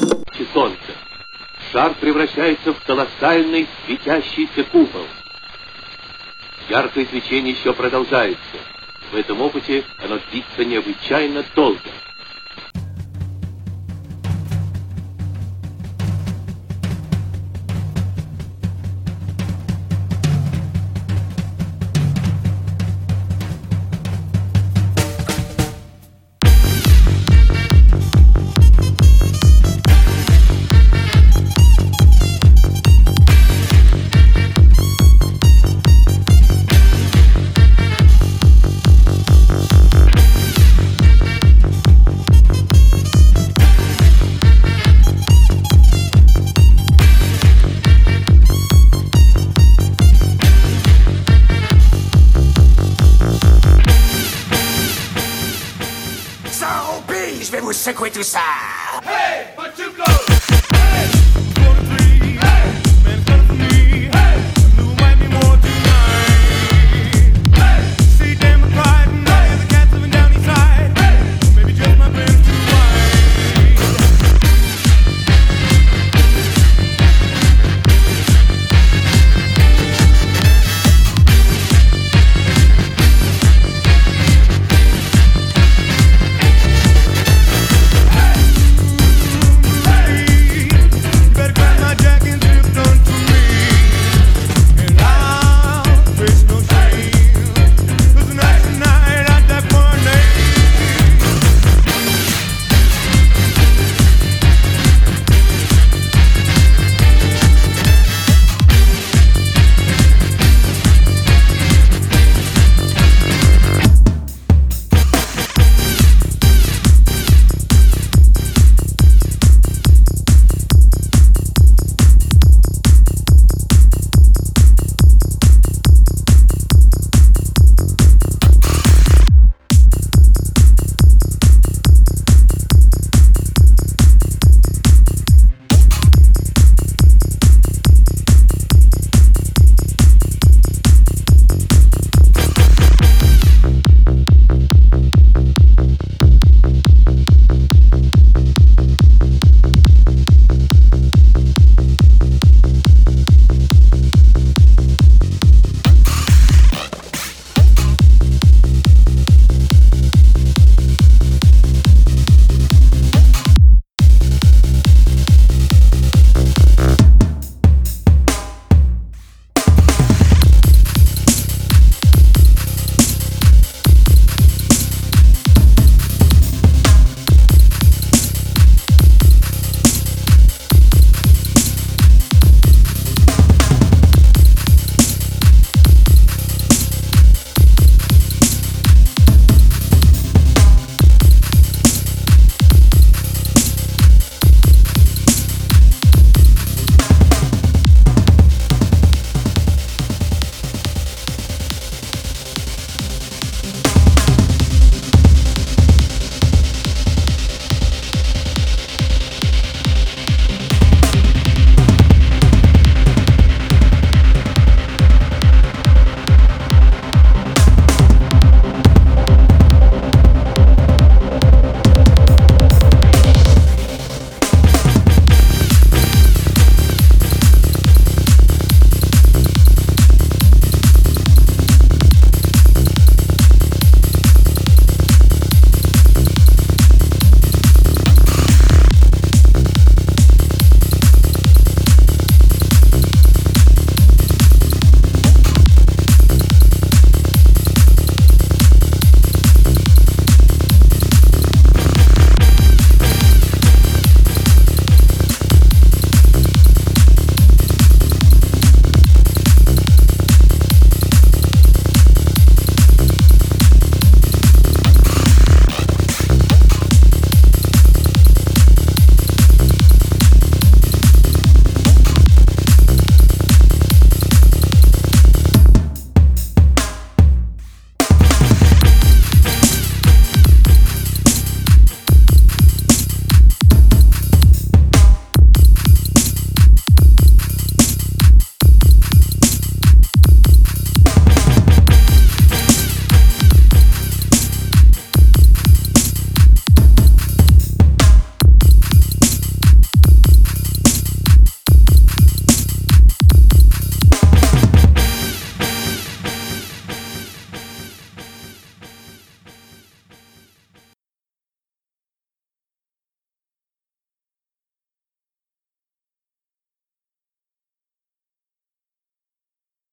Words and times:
Лучи 0.00 0.46
солнца. 0.54 0.78
Шар 1.70 1.94
превращается 2.00 2.72
в 2.72 2.82
колоссальный 2.84 3.68
светящийся 3.84 4.64
купол. 4.64 5.06
Яркое 6.70 7.06
свечение 7.06 7.52
еще 7.52 7.74
продолжается. 7.74 8.38
В 9.12 9.16
этом 9.16 9.42
опыте 9.42 9.84
оно 10.02 10.18
длится 10.30 10.64
необычайно 10.64 11.44
долго. 11.54 11.80
Je 57.42 57.52
vais 57.52 57.60
vous 57.60 57.72
secouer 57.72 58.10
tout 58.10 58.22
ça 58.22 58.40
Hey! 59.06 60.27